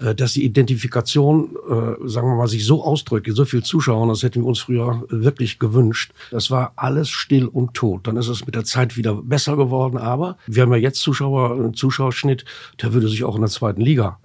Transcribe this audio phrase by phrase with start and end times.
[0.00, 4.22] äh, dass die Identifikation, äh, sagen wir mal, sich so ausdrückt, so viel Zuschauer, das
[4.22, 6.12] hätten wir uns früher wirklich gewünscht.
[6.30, 8.06] Das war alles still und tot.
[8.06, 11.52] Dann ist es mit der Zeit wieder besser geworden, aber wir haben ja jetzt Zuschauer,
[11.52, 12.44] einen Zuschauerschnitt,
[12.82, 14.18] der würde sich auch in der zweiten Liga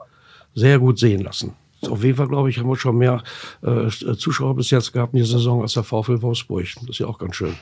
[0.54, 1.54] sehr gut sehen lassen.
[1.90, 3.24] Auf jeden Fall, glaube ich, haben wir schon mehr
[3.62, 6.66] äh, Zuschauer bis jetzt gehabt in dieser Saison als der VfL Wolfsburg.
[6.82, 7.55] Das ist ja auch ganz schön.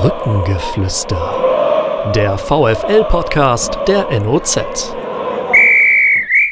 [0.00, 2.12] Brückengeflüster.
[2.14, 4.58] Der VfL-Podcast der NOZ.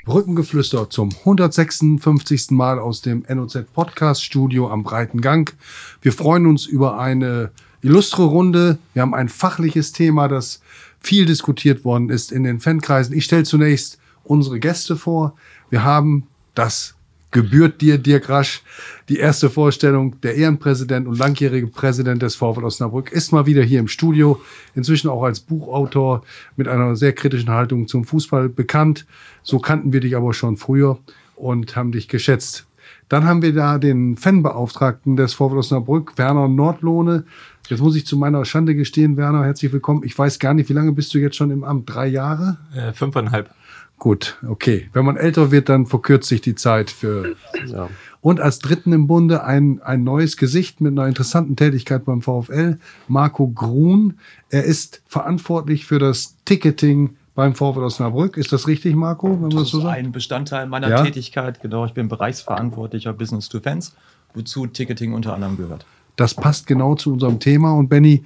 [0.05, 2.51] Brückengeflüster zum 156.
[2.51, 5.55] Mal aus dem NOZ Podcast Studio am Breiten Gang.
[6.01, 8.79] Wir freuen uns über eine illustre Runde.
[8.95, 10.61] Wir haben ein fachliches Thema, das
[10.99, 13.17] viel diskutiert worden ist in den Fankreisen.
[13.17, 15.37] Ich stelle zunächst unsere Gäste vor.
[15.71, 16.97] Wir haben das
[17.33, 18.63] gebührt dir, Dirk Rasch.
[19.09, 23.81] Die erste Vorstellung, der Ehrenpräsident und langjährige Präsident des VfL Osnabrück ist mal wieder hier
[23.81, 24.41] im Studio.
[24.75, 26.23] Inzwischen auch als Buchautor
[26.57, 29.07] mit einer sehr kritischen Haltung zum Fußball bekannt.
[29.43, 30.99] So kannten wir dich aber schon früher
[31.35, 32.67] und haben dich geschätzt.
[33.09, 37.25] Dann haben wir da den Fanbeauftragten des VfL Osnabrück, Werner Nordlohne.
[37.69, 40.03] Jetzt muss ich zu meiner Schande gestehen, Werner, herzlich willkommen.
[40.05, 41.93] Ich weiß gar nicht, wie lange bist du jetzt schon im Amt?
[41.93, 42.59] Drei Jahre?
[42.75, 43.51] Äh, fünfeinhalb.
[44.03, 44.91] Gut, okay.
[44.93, 47.37] Wenn man älter wird, dann verkürzt sich die Zeit für.
[47.69, 47.89] Ja.
[48.21, 52.81] Und als Dritten im Bunde ein, ein neues Gesicht mit einer interessanten Tätigkeit beim VfL,
[53.07, 54.15] Marco Grun.
[54.51, 58.37] Er ist verantwortlich für das Ticketing beim VfL Osnabrück.
[58.37, 59.41] Ist das richtig, Marco?
[59.41, 61.05] Wenn das, das so ist ein Bestandteil meiner ja?
[61.05, 61.63] Tätigkeit.
[61.63, 63.95] Genau, ich bin bereichsverantwortlicher Business to Fans,
[64.35, 65.87] wozu Ticketing unter anderem gehört.
[66.17, 67.73] Das passt genau zu unserem Thema.
[67.75, 68.25] Und Benny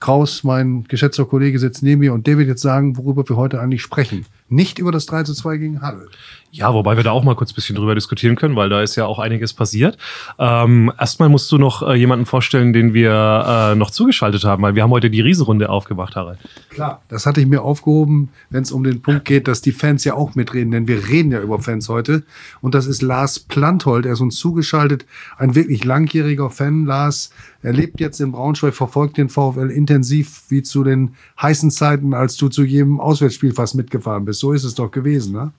[0.00, 3.62] Kraus, mein geschätzter Kollege, sitzt neben mir und der wird jetzt sagen, worüber wir heute
[3.62, 6.08] eigentlich sprechen nicht über das 3 zu 2 gegen Halle.
[6.56, 8.94] Ja, wobei wir da auch mal kurz ein bisschen drüber diskutieren können, weil da ist
[8.94, 9.98] ja auch einiges passiert.
[10.38, 14.76] Ähm, erstmal musst du noch äh, jemanden vorstellen, den wir äh, noch zugeschaltet haben, weil
[14.76, 16.38] wir haben heute die Riesenrunde aufgemacht, Harald.
[16.70, 20.04] Klar, das hatte ich mir aufgehoben, wenn es um den Punkt geht, dass die Fans
[20.04, 22.22] ja auch mitreden, denn wir reden ja über Fans heute.
[22.60, 25.06] Und das ist Lars Planthold, er ist uns zugeschaltet,
[25.38, 26.84] ein wirklich langjähriger Fan.
[26.84, 27.32] Lars,
[27.62, 32.36] er lebt jetzt in Braunschweig, verfolgt den VfL intensiv wie zu den heißen Zeiten, als
[32.36, 34.38] du zu jedem Auswärtsspiel fast mitgefahren bist.
[34.44, 35.52] So ist es doch gewesen, ne?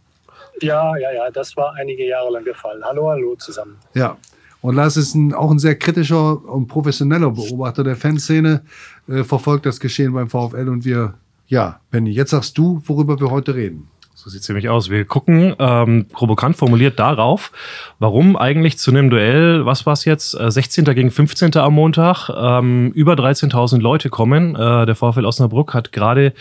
[0.62, 2.80] Ja, ja, ja, das war einige Jahre lang der Fall.
[2.84, 3.78] Hallo, hallo zusammen.
[3.96, 4.16] Ja.
[4.62, 8.62] Und Lars ist ein, auch ein sehr kritischer und professioneller Beobachter der Fanszene,
[9.08, 11.16] äh, verfolgt das Geschehen beim VfL und wir,
[11.48, 13.88] ja, Benny, jetzt sagst du, worüber wir heute reden.
[14.18, 14.90] So sieht es nämlich aus.
[14.90, 17.52] Wir gucken ähm, provokant formuliert darauf,
[18.00, 20.86] warum eigentlich zu einem Duell, was war es jetzt, äh, 16.
[20.86, 21.58] gegen 15.
[21.58, 24.56] am Montag, ähm, über 13.000 Leute kommen.
[24.56, 26.34] Äh, der VfL Osnabrück hat gerade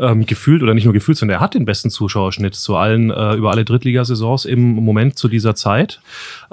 [0.00, 3.34] ähm, gefühlt, oder nicht nur gefühlt, sondern er hat den besten Zuschauerschnitt zu allen, äh,
[3.34, 6.00] über alle Drittligasaisons im Moment zu dieser Zeit.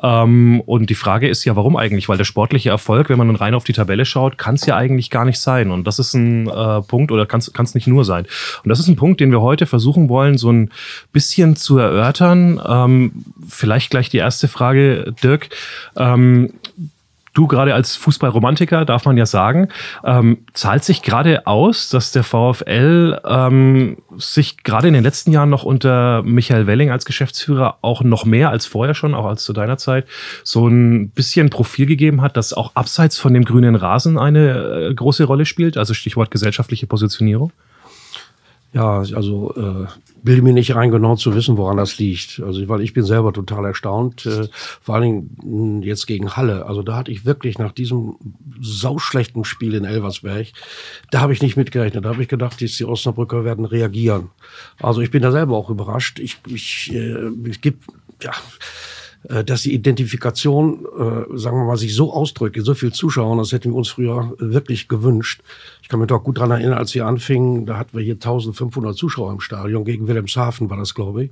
[0.03, 2.07] Ähm, und die Frage ist ja, warum eigentlich?
[2.07, 5.09] Weil der sportliche Erfolg, wenn man rein auf die Tabelle schaut, kann es ja eigentlich
[5.09, 5.71] gar nicht sein.
[5.71, 8.27] Und das ist ein äh, Punkt, oder kann es nicht nur sein.
[8.63, 10.66] Und das ist ein Punkt, den wir heute versuchen wollen, so ein
[11.11, 12.61] bisschen zu erörtern.
[12.65, 15.49] Ähm, vielleicht gleich die erste Frage, Dirk.
[15.95, 16.53] Ähm,
[17.37, 19.69] du gerade als Fußballromantiker, darf man ja sagen,
[20.03, 25.49] ähm, zahlt sich gerade aus, dass der VfL ähm, sich gerade in den letzten Jahren
[25.49, 29.53] noch unter Michael Welling als Geschäftsführer auch noch mehr als vorher schon, auch als zu
[29.53, 30.07] deiner Zeit,
[30.43, 34.93] so ein bisschen Profil gegeben hat, das auch abseits von dem grünen Rasen eine äh,
[34.93, 37.51] große Rolle spielt, also Stichwort gesellschaftliche Positionierung?
[38.73, 39.87] Ja, also äh,
[40.27, 42.41] bilde mir nicht rein, genau zu wissen, woran das liegt.
[42.45, 44.49] Also, weil ich bin selber total erstaunt, äh,
[44.81, 46.65] vor allen Dingen hm, jetzt gegen Halle.
[46.65, 48.15] Also da hatte ich wirklich nach diesem
[48.59, 50.47] sauschlechten Spiel in Elversberg,
[51.11, 52.03] da habe ich nicht mitgerechnet.
[52.03, 54.29] Da habe ich gedacht, die Osnabrücker werden reagieren.
[54.81, 56.19] Also ich bin da selber auch überrascht.
[56.19, 57.77] Ich, ich, äh, ich gebe,
[58.21, 58.33] ja,
[59.29, 63.51] äh, dass die Identifikation, äh, sagen wir mal, sich so ausdrückt, so viel Zuschauer, das
[63.51, 65.41] hätten wir uns früher wirklich gewünscht.
[65.87, 68.93] Ich kann mich doch gut dran erinnern, als wir anfingen, da hatten wir hier 1500
[68.93, 71.31] Zuschauer im Stadion, gegen Wilhelmshaven war das, glaube ich.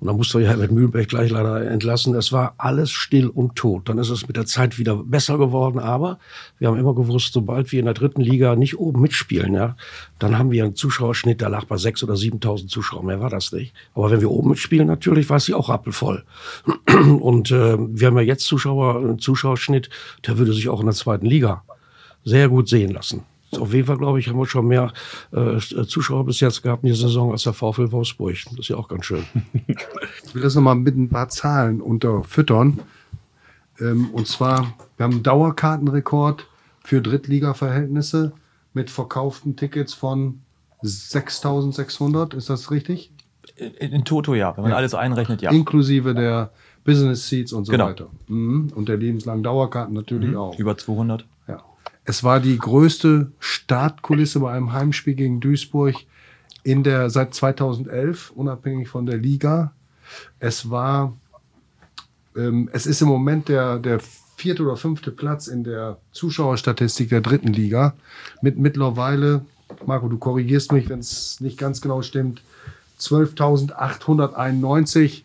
[0.00, 2.12] Und dann musste ja mit Mühlenberg gleich leider entlassen.
[2.16, 3.88] Es war alles still und tot.
[3.88, 5.78] Dann ist es mit der Zeit wieder besser geworden.
[5.78, 6.18] Aber
[6.58, 9.76] wir haben immer gewusst, sobald wir in der dritten Liga nicht oben mitspielen, ja,
[10.18, 13.06] dann haben wir einen Zuschauerschnitt, der lag bei 6.000 oder 7.000 Zuschauern.
[13.06, 13.72] Mehr war das nicht.
[13.94, 16.24] Aber wenn wir oben mitspielen, natürlich war sie auch rappelvoll.
[17.20, 19.90] Und äh, wir haben ja jetzt Zuschauer, einen Zuschauerschnitt,
[20.26, 21.62] der würde sich auch in der zweiten Liga
[22.24, 23.22] sehr gut sehen lassen.
[23.58, 24.92] Auf jeden Fall, glaube ich, haben wir schon mehr
[25.32, 28.36] äh, Zuschauer bis jetzt gehabt in dieser Saison als der VfL Wolfsburg.
[28.50, 29.24] Das ist ja auch ganz schön.
[30.24, 32.80] Ich will das nochmal mit ein paar Zahlen unterfüttern.
[33.80, 36.46] Ähm, und zwar, wir haben einen Dauerkartenrekord
[36.82, 38.32] für Drittliga-Verhältnisse
[38.74, 40.40] mit verkauften Tickets von
[40.82, 42.34] 6600.
[42.34, 43.12] Ist das richtig?
[43.56, 44.76] In, in Toto ja, wenn man ja.
[44.76, 45.50] alles einrechnet, ja.
[45.50, 46.50] Inklusive der
[46.84, 47.86] Business Seats und so genau.
[47.86, 48.08] weiter.
[48.28, 48.72] Mhm.
[48.74, 50.36] Und der lebenslangen Dauerkarten natürlich mhm.
[50.36, 50.58] auch.
[50.58, 51.26] Über 200.
[52.04, 55.94] Es war die größte Startkulisse bei einem Heimspiel gegen Duisburg
[56.64, 59.72] in der seit 2011, unabhängig von der Liga.
[60.38, 61.16] Es war,
[62.36, 64.00] ähm, es ist im Moment der, der
[64.36, 67.94] vierte oder fünfte Platz in der Zuschauerstatistik der dritten Liga
[68.40, 69.44] mit mittlerweile,
[69.86, 72.42] Marco, du korrigierst mich, wenn es nicht ganz genau stimmt,
[72.98, 75.22] 12.891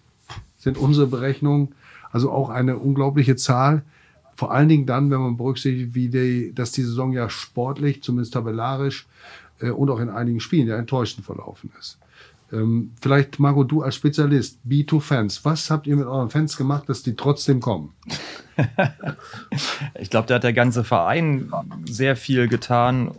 [0.57, 1.73] sind unsere Berechnungen.
[2.11, 3.81] Also auch eine unglaubliche Zahl.
[4.37, 8.35] Vor allen Dingen dann, wenn man berücksichtigt, wie die, dass die Saison ja sportlich, zumindest
[8.35, 9.07] tabellarisch
[9.59, 11.97] äh, und auch in einigen Spielen ja enttäuschend verlaufen ist.
[12.53, 17.01] Ähm, vielleicht, Marco, du als Spezialist, B2-Fans, was habt ihr mit euren Fans gemacht, dass
[17.01, 17.93] die trotzdem kommen?
[19.99, 21.51] ich glaube, da hat der ganze Verein
[21.85, 23.09] sehr viel getan,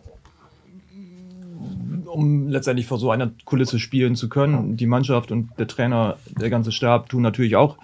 [2.07, 4.77] um letztendlich vor so einer Kulisse spielen zu können.
[4.77, 7.77] Die Mannschaft und der Trainer, der ganze Stab tun natürlich auch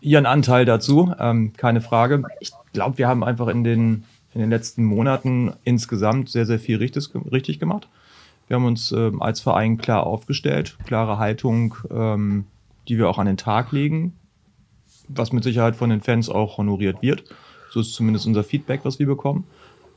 [0.00, 2.22] ihren Anteil dazu, ähm, keine Frage.
[2.40, 4.04] Ich glaube, wir haben einfach in den,
[4.34, 7.88] in den letzten Monaten insgesamt sehr, sehr viel richtig, richtig gemacht.
[8.48, 12.44] Wir haben uns ähm, als Verein klar aufgestellt, klare Haltung, ähm,
[12.88, 14.14] die wir auch an den Tag legen,
[15.08, 17.24] was mit Sicherheit von den Fans auch honoriert wird.
[17.70, 19.44] So ist zumindest unser Feedback, was wir bekommen.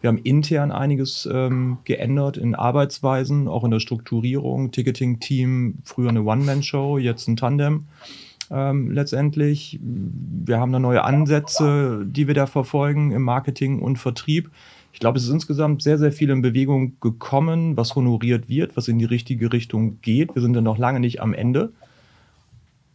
[0.02, 4.72] Wir haben intern einiges ähm, geändert in Arbeitsweisen, auch in der Strukturierung.
[4.72, 7.86] Ticketing-Team, früher eine One-Man-Show, jetzt ein Tandem
[8.54, 9.80] ähm, letztendlich.
[9.82, 14.52] Wir haben da neue Ansätze, die wir da verfolgen im Marketing und Vertrieb.
[14.94, 18.88] Ich glaube, es ist insgesamt sehr, sehr viel in Bewegung gekommen, was honoriert wird, was
[18.88, 20.36] in die richtige Richtung geht.
[20.36, 21.74] Wir sind dann noch lange nicht am Ende.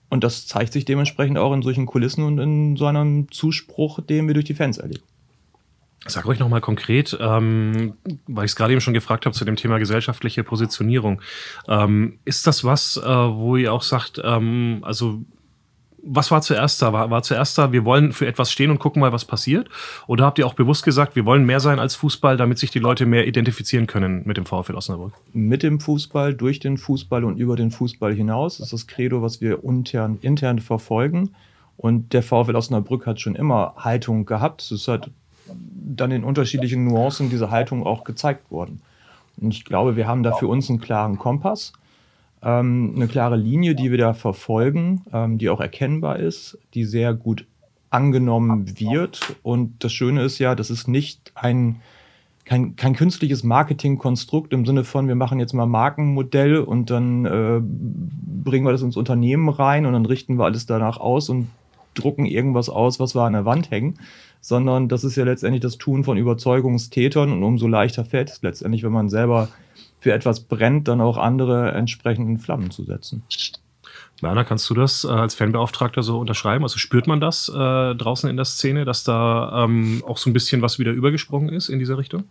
[0.08, 4.26] Und das zeigt sich dementsprechend auch in solchen Kulissen und in so einem Zuspruch, den
[4.26, 5.02] wir durch die Fans erleben.
[6.06, 7.94] Sag euch nochmal konkret, ähm,
[8.28, 11.20] weil ich es gerade eben schon gefragt habe zu dem Thema gesellschaftliche Positionierung.
[11.66, 15.20] Ähm, ist das was, äh, wo ihr auch sagt, ähm, also
[16.10, 16.92] was war zuerst da?
[16.92, 19.68] War, war zuerst da, wir wollen für etwas stehen und gucken mal, was passiert?
[20.06, 22.78] Oder habt ihr auch bewusst gesagt, wir wollen mehr sein als Fußball, damit sich die
[22.78, 25.12] Leute mehr identifizieren können mit dem VfL Osnabrück?
[25.32, 29.40] Mit dem Fußball, durch den Fußball und über den Fußball hinaus ist das Credo, was
[29.40, 31.30] wir intern, intern verfolgen.
[31.76, 34.62] Und der VfL Osnabrück hat schon immer Haltung gehabt.
[34.62, 35.10] Es ist halt
[35.46, 38.80] dann in unterschiedlichen Nuancen diese Haltung auch gezeigt worden.
[39.36, 41.72] Und ich glaube, wir haben da für uns einen klaren Kompass
[42.42, 47.14] ähm, eine klare Linie, die wir da verfolgen, ähm, die auch erkennbar ist, die sehr
[47.14, 47.46] gut
[47.90, 49.36] angenommen wird.
[49.42, 51.76] Und das Schöne ist ja, das ist nicht ein,
[52.44, 57.60] kein, kein künstliches Marketingkonstrukt im Sinne von, wir machen jetzt mal Markenmodell und dann äh,
[57.62, 61.48] bringen wir das ins Unternehmen rein und dann richten wir alles danach aus und
[61.94, 63.98] drucken irgendwas aus, was wir an der Wand hängen,
[64.40, 68.82] sondern das ist ja letztendlich das Tun von Überzeugungstätern und umso leichter fällt es letztendlich,
[68.82, 69.48] wenn man selber
[70.00, 73.22] für etwas brennt, dann auch andere entsprechend in Flammen zu setzen.
[74.20, 76.64] Werner, kannst du das äh, als Fanbeauftragter so unterschreiben?
[76.64, 80.32] Also spürt man das äh, draußen in der Szene, dass da ähm, auch so ein
[80.32, 82.24] bisschen was wieder übergesprungen ist in diese Richtung?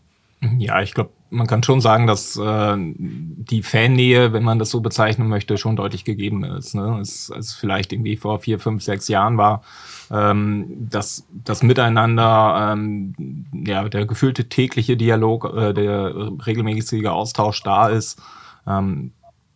[0.60, 4.81] Ja, ich glaube, man kann schon sagen, dass äh, die Fannähe, wenn man das so
[4.81, 6.75] bezeichnen möchte, schon deutlich gegeben ist.
[6.75, 7.00] Ne?
[7.01, 9.63] Es, es vielleicht irgendwie vor vier, fünf, sechs Jahren war,
[10.12, 17.90] ähm, dass das Miteinander, ähm, ja, der gefühlte tägliche Dialog, äh, der regelmäßige Austausch da
[17.90, 18.22] ist.
[18.68, 19.12] Ähm,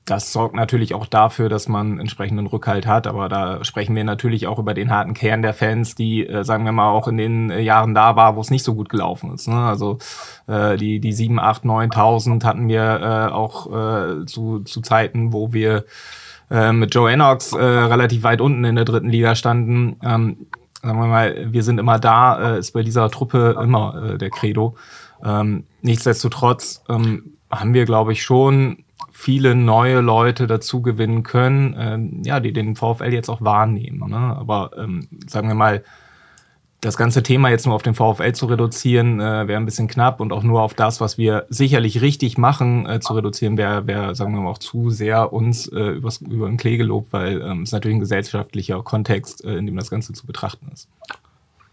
[0.06, 3.06] das sorgt natürlich auch dafür, dass man entsprechenden Rückhalt hat.
[3.06, 6.66] Aber da sprechen wir natürlich auch über den harten Kern der Fans, die, äh, sagen
[6.66, 9.34] wir mal, auch in den äh, Jahren da war, wo es nicht so gut gelaufen
[9.34, 9.48] ist.
[9.48, 9.56] Ne?
[9.56, 10.00] Also
[10.48, 15.54] äh, die, die 7, 8, 9.000 hatten wir äh, auch äh, zu, zu Zeiten, wo
[15.54, 15.86] wir
[16.50, 19.98] äh, mit Joe Ennox äh, relativ weit unten in der dritten Liga standen.
[20.04, 20.48] Ähm,
[20.82, 24.32] sagen wir mal, wir sind immer da, äh, ist bei dieser Truppe immer äh, der
[24.32, 24.76] Credo.
[25.24, 32.22] Ähm, nichtsdestotrotz ähm, haben wir, glaube ich, schon viele neue Leute dazu gewinnen können, ähm,
[32.24, 34.10] ja, die den VfL jetzt auch wahrnehmen.
[34.10, 34.18] Ne?
[34.18, 35.84] Aber ähm, sagen wir mal,
[36.82, 40.20] das ganze Thema jetzt nur auf den VfL zu reduzieren, äh, wäre ein bisschen knapp
[40.20, 44.16] und auch nur auf das, was wir sicherlich richtig machen, äh, zu reduzieren, wäre, wär,
[44.16, 47.62] sagen wir mal, auch zu sehr uns äh, übers, über den Klee gelobt, weil ähm,
[47.62, 50.90] es natürlich ein gesellschaftlicher Kontext, äh, in dem das Ganze zu betrachten ist.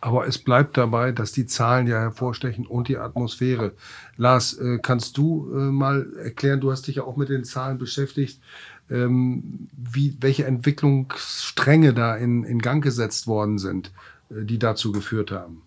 [0.00, 3.72] Aber es bleibt dabei, dass die Zahlen ja hervorstechen und die Atmosphäre.
[4.16, 7.78] Lars, äh, kannst du äh, mal erklären, du hast dich ja auch mit den Zahlen
[7.78, 8.40] beschäftigt,
[8.90, 13.92] ähm, wie, welche Entwicklungsstränge da in, in Gang gesetzt worden sind,
[14.30, 15.62] äh, die dazu geführt haben?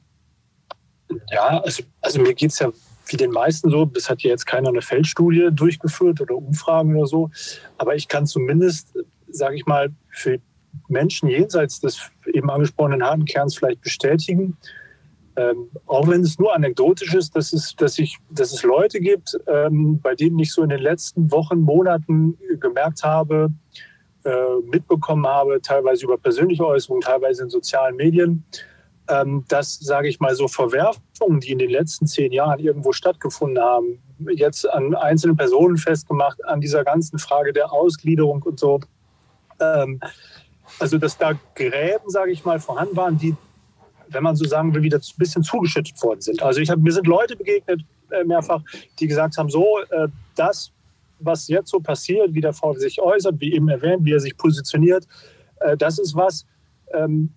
[1.29, 2.71] Ja, also, also mir geht es ja
[3.07, 7.07] wie den meisten so, bis hat ja jetzt keiner eine Feldstudie durchgeführt oder Umfragen oder
[7.07, 7.29] so,
[7.77, 8.93] aber ich kann zumindest,
[9.29, 10.39] sage ich mal, für
[10.87, 14.57] Menschen jenseits des eben angesprochenen harten Kerns vielleicht bestätigen.
[15.37, 19.37] Ähm, auch wenn es nur anekdotisch ist, dass es, dass ich, dass es Leute gibt,
[19.47, 23.51] ähm, bei denen ich so in den letzten Wochen, Monaten gemerkt habe,
[24.25, 28.43] äh, mitbekommen habe, teilweise über persönliche Äußerungen, teilweise in sozialen Medien,
[29.07, 33.63] ähm, dass, sage ich mal, so Verwerfungen, die in den letzten zehn Jahren irgendwo stattgefunden
[33.63, 33.99] haben,
[34.35, 38.79] jetzt an einzelnen Personen festgemacht, an dieser ganzen Frage der Ausgliederung und so.
[40.79, 43.35] Also, dass da Gräben, sage ich mal, vorhanden waren, die,
[44.09, 46.41] wenn man so sagen will, wieder ein bisschen zugeschüttet worden sind.
[46.41, 48.61] Also, ich hab, mir sind Leute begegnet, äh, mehrfach,
[48.99, 50.71] die gesagt haben: So, äh, das,
[51.19, 54.35] was jetzt so passiert, wie der VfL sich äußert, wie eben erwähnt, wie er sich
[54.35, 55.07] positioniert,
[55.59, 56.45] äh, das ist was,
[56.93, 57.33] ähm,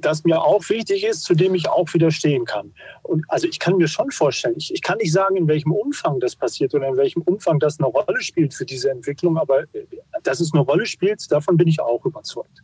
[0.00, 2.72] das mir auch wichtig ist, zu dem ich auch widerstehen kann.
[3.02, 6.20] Und also ich kann mir schon vorstellen, ich, ich kann nicht sagen, in welchem Umfang
[6.20, 9.86] das passiert oder in welchem Umfang das eine Rolle spielt für diese Entwicklung, aber äh,
[10.22, 12.62] dass es eine Rolle spielt, davon bin ich auch überzeugt.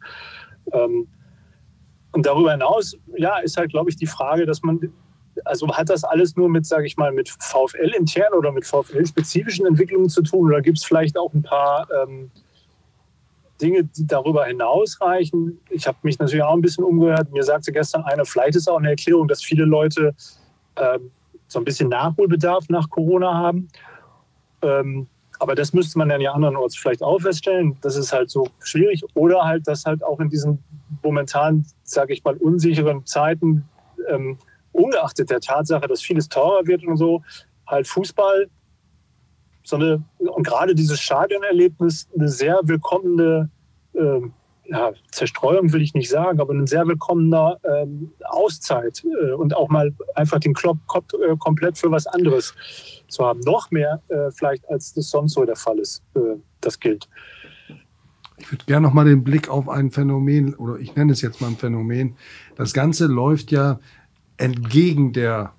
[0.73, 1.09] Ähm,
[2.13, 4.93] und darüber hinaus, ja, ist halt, glaube ich, die Frage, dass man,
[5.45, 9.67] also hat das alles nur mit, sage ich mal, mit VfL intern oder mit VfL-spezifischen
[9.67, 12.31] Entwicklungen zu tun oder gibt es vielleicht auch ein paar ähm,
[13.61, 15.61] Dinge, die darüber hinausreichen.
[15.71, 17.33] Ich habe mich natürlich auch ein bisschen umgehört.
[17.33, 20.15] Mir sagte gestern einer, vielleicht ist auch eine Erklärung, dass viele Leute
[20.77, 20.99] äh,
[21.49, 23.69] so ein bisschen Nachholbedarf nach Corona haben.
[24.63, 25.09] Ähm,
[25.41, 27.77] aber das müsste man dann ja andernorts vielleicht auch feststellen.
[27.81, 29.05] Das ist halt so schwierig.
[29.15, 30.63] Oder halt, dass halt auch in diesen
[31.03, 33.69] momentan, sage ich mal, unsicheren Zeiten,
[34.09, 34.39] ähm,
[34.73, 37.23] ungeachtet der Tatsache, dass vieles teurer wird und so,
[37.67, 38.49] halt Fußball
[39.69, 43.51] so eine, und gerade dieses Stadionerlebnis eine sehr willkommene
[43.95, 44.21] äh,
[44.69, 49.69] ja, Zerstreuung will ich nicht sagen, aber ein sehr willkommener ähm, Auszeit äh, und auch
[49.69, 52.55] mal einfach den Klopp äh, komplett für was anderes
[53.09, 53.41] zu haben.
[53.41, 57.09] Noch mehr äh, vielleicht, als das sonst so der Fall ist, äh, das gilt.
[58.37, 61.41] Ich würde gerne noch mal den Blick auf ein Phänomen, oder ich nenne es jetzt
[61.41, 62.17] mal ein Phänomen.
[62.57, 63.81] Das Ganze läuft ja
[64.37, 65.55] entgegen der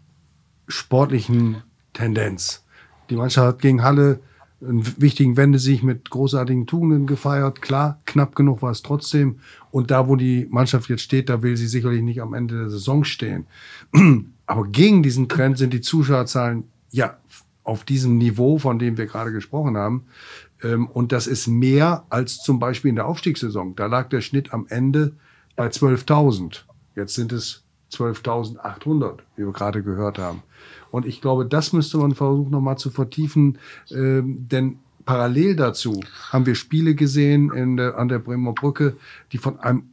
[0.67, 1.63] sportlichen
[1.93, 2.63] Tendenz.
[3.09, 4.19] Die Mannschaft hat gegen Halle
[4.61, 7.61] einen wichtigen Wendesieg mit großartigen Tugenden gefeiert.
[7.61, 9.39] Klar, knapp genug war es trotzdem.
[9.71, 12.69] Und da, wo die Mannschaft jetzt steht, da will sie sicherlich nicht am Ende der
[12.69, 13.45] Saison stehen.
[14.45, 17.17] Aber gegen diesen Trend sind die Zuschauerzahlen ja
[17.63, 20.05] auf diesem Niveau, von dem wir gerade gesprochen haben.
[20.63, 23.75] Ähm, und das ist mehr als zum Beispiel in der Aufstiegssaison.
[23.75, 25.13] Da lag der Schnitt am Ende
[25.55, 26.63] bei 12.000.
[26.95, 30.43] Jetzt sind es 12.800, wie wir gerade gehört haben.
[30.91, 33.57] Und ich glaube, das müsste man versuchen nochmal zu vertiefen,
[33.91, 35.99] ähm, denn parallel dazu
[36.31, 38.95] haben wir Spiele gesehen in der, an der Bremer Brücke,
[39.31, 39.89] die von einem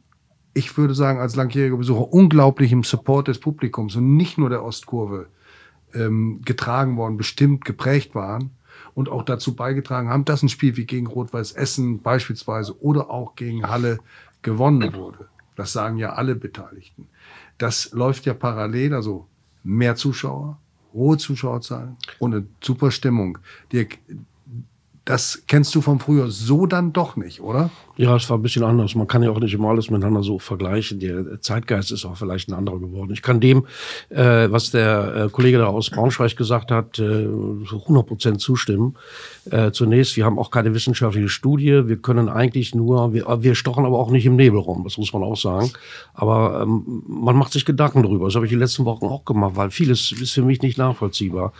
[0.57, 5.27] ich würde sagen, als langjähriger Besucher unglaublichem Support des Publikums und nicht nur der Ostkurve
[5.93, 8.49] ähm, getragen worden, bestimmt geprägt waren
[8.95, 13.35] und auch dazu beigetragen haben, dass ein Spiel wie gegen Rot-Weiß Essen beispielsweise oder auch
[13.35, 13.99] gegen Halle
[14.41, 15.27] gewonnen wurde.
[15.55, 17.07] Das sagen ja alle Beteiligten.
[17.57, 19.27] Das läuft ja parallel, also
[19.63, 20.59] mehr Zuschauer,
[20.93, 23.39] hohe Zuschauerzahlen und eine super Stimmung.
[23.71, 23.97] Dirk,
[25.07, 27.69] das kennst du von früher so dann doch nicht, oder?
[27.95, 28.93] Ja, es war ein bisschen anders.
[28.93, 30.99] Man kann ja auch nicht immer alles miteinander so vergleichen.
[30.99, 33.11] Der Zeitgeist ist auch vielleicht ein anderer geworden.
[33.13, 33.65] Ich kann dem,
[34.09, 38.97] äh, was der äh, Kollege da aus Braunschweig gesagt hat, äh, 100 Prozent zustimmen.
[39.49, 41.87] Äh, zunächst, wir haben auch keine wissenschaftliche Studie.
[41.87, 44.83] Wir können eigentlich nur, wir, wir stochen aber auch nicht im Nebel rum.
[44.83, 45.71] Das muss man auch sagen.
[46.13, 48.25] Aber ähm, man macht sich Gedanken darüber.
[48.25, 51.53] Das habe ich die letzten Wochen auch gemacht, weil vieles ist für mich nicht nachvollziehbar.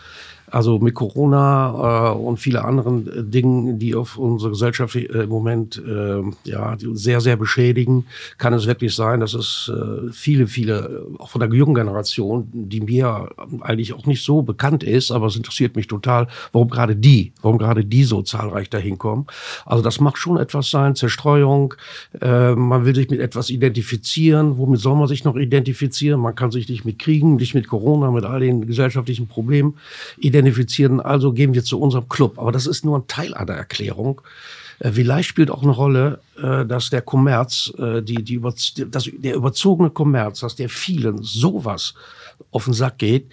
[0.50, 5.28] Also mit Corona äh, und viele anderen äh, Dingen, die auf unsere Gesellschaft äh, im
[5.28, 8.06] Moment äh, ja sehr sehr beschädigen,
[8.38, 12.48] kann es wirklich sein, dass es äh, viele viele äh, auch von der jungen Generation,
[12.52, 13.28] die mir
[13.60, 17.58] eigentlich auch nicht so bekannt ist, aber es interessiert mich total, warum gerade die, warum
[17.58, 19.26] gerade die so zahlreich dahin kommen.
[19.66, 21.74] Also das macht schon etwas sein, Zerstreuung.
[22.20, 24.56] Äh, man will sich mit etwas identifizieren.
[24.56, 26.20] Womit soll man sich noch identifizieren?
[26.20, 29.74] Man kann sich nicht mit Kriegen, nicht mit Corona, mit all den gesellschaftlichen Problemen
[30.16, 32.38] identifizieren identifizieren, also gehen wir zu unserem Club.
[32.38, 34.20] Aber das ist nur ein Teil einer Erklärung.
[34.78, 39.10] Äh, vielleicht spielt auch eine Rolle, äh, dass der Kommerz, äh, die, die über, das,
[39.12, 41.94] der überzogene Kommerz, dass der vielen sowas
[42.50, 43.28] auf den Sack geht,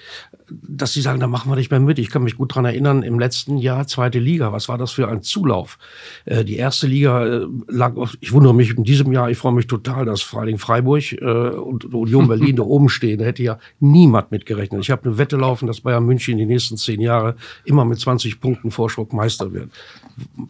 [0.49, 1.99] dass sie sagen, da machen wir nicht mehr mit.
[1.99, 5.07] Ich kann mich gut dran erinnern, im letzten Jahr zweite Liga, was war das für
[5.07, 5.77] ein Zulauf?
[6.25, 9.67] Äh, die erste Liga äh, lag, ich wundere mich in diesem Jahr, ich freue mich
[9.67, 13.19] total, dass vor allen Dingen Freiburg äh, und Union Berlin da oben stehen.
[13.19, 14.81] Da hätte ja niemand mit gerechnet.
[14.81, 18.39] Ich habe eine Wette laufen, dass Bayern München die nächsten zehn Jahre immer mit 20
[18.39, 19.71] Punkten Vorsprung Meister wird.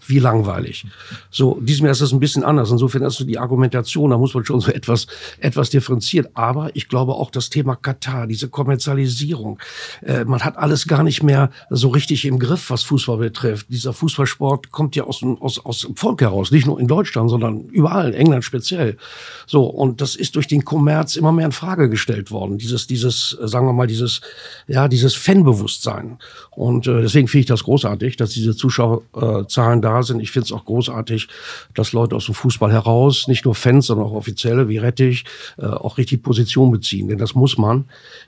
[0.05, 0.85] Wie langweilig.
[1.31, 2.69] So, diesem Jahr ist das ein bisschen anders.
[2.69, 5.07] Insofern ist so die Argumentation, da muss man schon so etwas,
[5.39, 6.29] etwas differenziert.
[6.33, 9.59] Aber ich glaube auch das Thema Katar, diese Kommerzialisierung,
[10.03, 13.67] äh, man hat alles gar nicht mehr so richtig im Griff, was Fußball betrifft.
[13.69, 17.65] Dieser Fußballsport kommt ja aus, aus, aus dem Volk heraus, nicht nur in Deutschland, sondern
[17.69, 18.97] überall, in England speziell.
[19.45, 22.57] So, und das ist durch den Kommerz immer mehr in Frage gestellt worden.
[22.57, 24.21] Dieses, dieses, äh, sagen wir mal, dieses,
[24.67, 26.17] ja, dieses Fanbewusstsein.
[26.51, 30.19] Und äh, deswegen finde ich das großartig, dass diese Zuschauerzahlen da sind.
[30.19, 31.27] Ich finde es auch großartig,
[31.73, 35.25] dass Leute aus dem Fußball heraus, nicht nur Fans, sondern auch Offizielle wie Rettich,
[35.57, 37.07] äh, auch richtig Position beziehen.
[37.07, 37.85] Denn das muss man.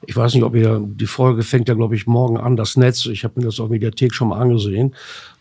[0.08, 3.06] Ich weiß nicht, ob ihr, die Folge fängt ja, glaube ich, morgen an, das Netz.
[3.08, 4.96] Ich habe mir das auf Mediathek schon mal angesehen.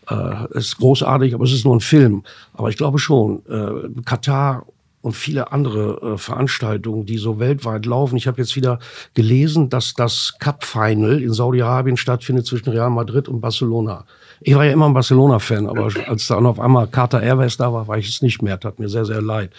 [0.09, 2.23] Äh, ist großartig, aber es ist nur ein Film.
[2.53, 4.65] Aber ich glaube schon, äh, Katar
[4.99, 8.17] und viele andere äh, Veranstaltungen, die so weltweit laufen.
[8.17, 8.79] Ich habe jetzt wieder
[9.13, 14.03] gelesen, dass das Cup Final in Saudi-Arabien stattfindet zwischen Real Madrid und Barcelona.
[14.41, 17.87] Ich war ja immer ein Barcelona-Fan, aber als dann auf einmal Carter Airways da war,
[17.87, 18.59] war ich es nicht mehr.
[18.59, 19.51] Tat mir sehr, sehr leid.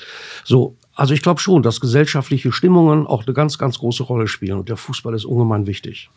[0.45, 4.59] So, also ich glaube schon, dass gesellschaftliche Stimmungen auch eine ganz, ganz große Rolle spielen
[4.59, 6.11] und der Fußball ist ungemein wichtig.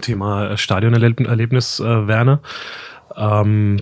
[0.00, 2.40] Thema Stadionerlebnis, äh, Werner.
[3.14, 3.80] Ähm,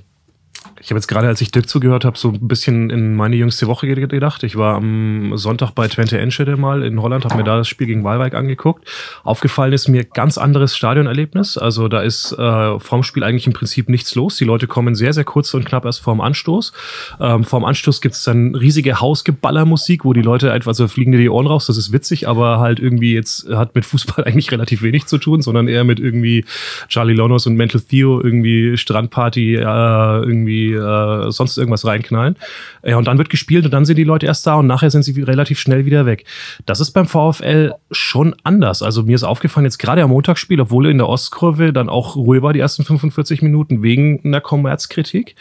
[0.82, 3.66] ich habe jetzt gerade, als ich Dirk zugehört habe, so ein bisschen in meine jüngste
[3.66, 4.42] Woche gedacht.
[4.44, 7.86] Ich war am Sonntag bei Twente Enschede mal in Holland, habe mir da das Spiel
[7.86, 8.88] gegen Waalwijk angeguckt.
[9.22, 11.58] Aufgefallen ist mir ganz anderes Stadionerlebnis.
[11.58, 14.36] Also da ist äh, vorm Spiel eigentlich im Prinzip nichts los.
[14.36, 16.72] Die Leute kommen sehr, sehr kurz und knapp erst vorm Anstoß.
[17.20, 21.28] Ähm, vorm Anstoß gibt's dann riesige Hausgeballermusik, wo die Leute einfach, also fliegen dir die
[21.28, 21.66] Ohren raus.
[21.66, 25.42] Das ist witzig, aber halt irgendwie jetzt hat mit Fußball eigentlich relativ wenig zu tun,
[25.42, 26.46] sondern eher mit irgendwie
[26.88, 32.36] Charlie Lonos und Mental Theo, irgendwie Strandparty, äh, irgendwie äh, sonst irgendwas reinknallen.
[32.84, 35.02] Ja, und dann wird gespielt und dann sind die Leute erst da und nachher sind
[35.02, 36.24] sie relativ schnell wieder weg.
[36.66, 38.82] Das ist beim VfL schon anders.
[38.82, 42.42] Also mir ist aufgefallen, jetzt gerade am Montagsspiel, obwohl in der Ostkurve dann auch Ruhe
[42.42, 45.36] war die ersten 45 Minuten wegen einer Kommerzkritik,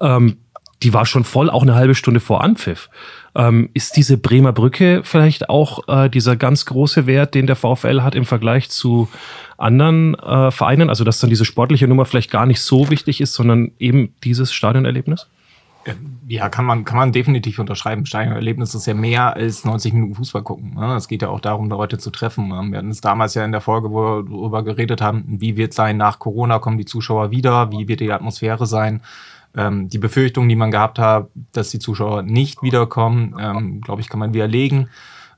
[0.00, 0.38] ähm,
[0.82, 2.90] die war schon voll, auch eine halbe Stunde vor Anpfiff.
[3.34, 8.02] Ähm, ist diese Bremer Brücke vielleicht auch äh, dieser ganz große Wert, den der VfL
[8.02, 9.08] hat im Vergleich zu
[9.56, 10.90] anderen äh, Vereinen?
[10.90, 14.52] Also, dass dann diese sportliche Nummer vielleicht gar nicht so wichtig ist, sondern eben dieses
[14.52, 15.28] Stadionerlebnis?
[16.28, 18.06] Ja, kann man, kann man definitiv unterschreiben.
[18.06, 20.74] Stadionerlebnis ist ja mehr als 90 Minuten Fußball gucken.
[20.74, 20.94] Ne?
[20.94, 22.50] Es geht ja auch darum, Leute zu treffen.
[22.70, 25.70] Wir hatten es damals ja in der Folge, wo wir darüber geredet haben, wie wird
[25.70, 29.00] es sein nach Corona, kommen die Zuschauer wieder, wie wird die Atmosphäre sein.
[29.56, 34.08] Ähm, die Befürchtung, die man gehabt hat, dass die Zuschauer nicht wiederkommen, ähm, glaube ich,
[34.08, 34.88] kann man widerlegen.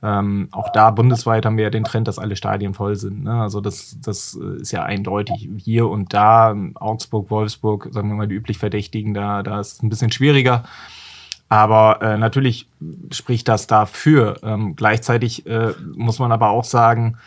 [0.03, 3.23] Ähm, auch da bundesweit haben wir ja den Trend, dass alle Stadien voll sind.
[3.23, 3.41] Ne?
[3.41, 5.49] Also das, das ist ja eindeutig.
[5.57, 9.83] Hier und da, Augsburg, Wolfsburg, sagen wir mal die üblich Verdächtigen, da, da ist es
[9.83, 10.63] ein bisschen schwieriger.
[11.49, 12.67] Aber äh, natürlich
[13.11, 14.37] spricht das dafür.
[14.43, 17.17] Ähm, gleichzeitig äh, muss man aber auch sagen,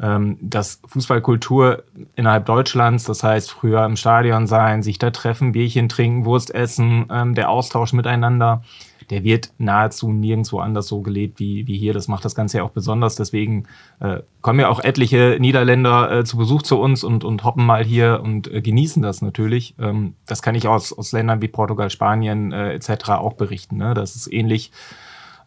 [0.00, 1.84] ähm, dass Fußballkultur
[2.16, 7.06] innerhalb Deutschlands, das heißt früher im Stadion sein, sich da treffen, Bierchen trinken, Wurst essen,
[7.10, 8.62] ähm, der Austausch miteinander,
[9.10, 11.92] der wird nahezu nirgendwo anders so gelebt wie, wie hier.
[11.92, 13.14] Das macht das Ganze ja auch besonders.
[13.14, 13.66] Deswegen
[14.00, 17.84] äh, kommen ja auch etliche Niederländer äh, zu Besuch zu uns und, und hoppen mal
[17.84, 19.76] hier und äh, genießen das natürlich.
[19.78, 23.10] Ähm, das kann ich aus, aus Ländern wie Portugal, Spanien äh, etc.
[23.10, 23.76] auch berichten.
[23.76, 23.94] Ne?
[23.94, 24.72] Das ist ähnlich.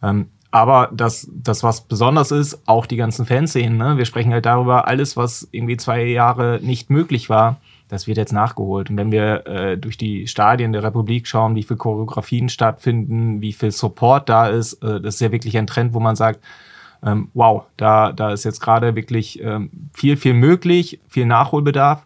[0.02, 3.78] Ähm, aber das, das, was besonders ist, auch die ganzen Fanszenen.
[3.78, 3.98] Ne?
[3.98, 7.58] Wir sprechen halt darüber, alles, was irgendwie zwei Jahre nicht möglich war,
[7.88, 8.90] das wird jetzt nachgeholt.
[8.90, 13.54] Und wenn wir äh, durch die Stadien der Republik schauen, wie viel Choreografien stattfinden, wie
[13.54, 16.40] viel Support da ist, äh, das ist ja wirklich ein Trend, wo man sagt,
[17.04, 22.04] ähm, wow, da, da ist jetzt gerade wirklich ähm, viel, viel möglich, viel Nachholbedarf,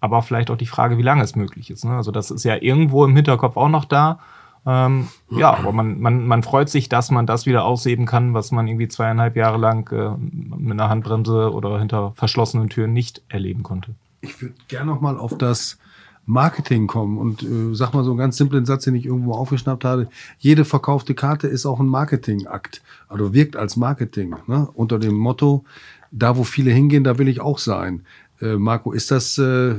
[0.00, 1.84] aber vielleicht auch die Frage, wie lange es möglich ist.
[1.84, 1.96] Ne?
[1.96, 4.18] Also das ist ja irgendwo im Hinterkopf auch noch da.
[4.66, 8.50] Ähm, ja, aber man, man, man freut sich, dass man das wieder ausheben kann, was
[8.50, 13.62] man irgendwie zweieinhalb Jahre lang äh, mit einer Handbremse oder hinter verschlossenen Türen nicht erleben
[13.62, 13.94] konnte.
[14.22, 15.78] Ich würde gerne noch mal auf das
[16.26, 19.84] Marketing kommen und äh, sag mal so einen ganz simplen Satz, den ich irgendwo aufgeschnappt
[19.84, 20.08] habe.
[20.38, 24.68] Jede verkaufte Karte ist auch ein Marketingakt, also wirkt als Marketing, ne?
[24.72, 25.64] unter dem Motto,
[26.10, 28.06] da wo viele hingehen, da will ich auch sein.
[28.40, 29.74] Äh, Marco, ist das äh,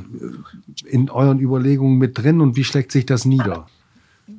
[0.86, 3.66] in euren Überlegungen mit drin und wie schlägt sich das nieder?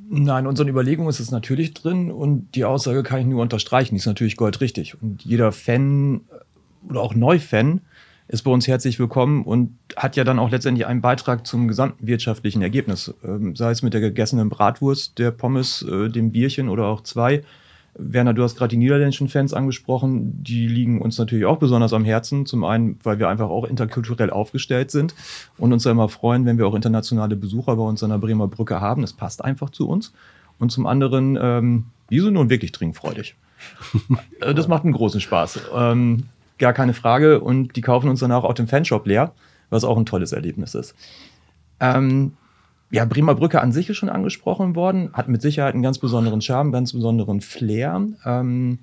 [0.09, 3.95] Nein, in unseren Überlegungen ist es natürlich drin und die Aussage kann ich nur unterstreichen.
[3.95, 5.01] Die ist natürlich goldrichtig.
[5.01, 6.21] Und jeder Fan
[6.89, 7.81] oder auch Neufan
[8.29, 12.07] ist bei uns herzlich willkommen und hat ja dann auch letztendlich einen Beitrag zum gesamten
[12.07, 13.15] wirtschaftlichen Ergebnis.
[13.25, 17.43] Ähm, sei es mit der gegessenen Bratwurst, der Pommes, äh, dem Bierchen oder auch zwei.
[17.99, 20.43] Werner, du hast gerade die niederländischen Fans angesprochen.
[20.43, 22.47] Die liegen uns natürlich auch besonders am Herzen.
[22.47, 25.15] Zum einen, weil wir einfach auch interkulturell aufgestellt sind
[25.57, 28.49] und uns ja immer freuen, wenn wir auch internationale Besucher bei uns an der Bremer
[28.49, 29.03] Brücke haben.
[29.03, 30.13] Das passt einfach zu uns.
[30.59, 33.35] Und zum anderen, ähm, die sind nun wirklich trinkfreudig.
[34.41, 35.61] Äh, das macht einen großen Spaß.
[35.75, 36.25] Ähm,
[36.59, 37.41] gar keine Frage.
[37.41, 39.33] Und die kaufen uns danach auch den Fanshop leer,
[39.71, 40.95] was auch ein tolles Erlebnis ist.
[41.81, 42.33] Ähm,
[42.91, 46.41] ja, Bremer Brücke an sich ist schon angesprochen worden, hat mit Sicherheit einen ganz besonderen
[46.41, 48.79] Charme, ganz besonderen Flair, ähm,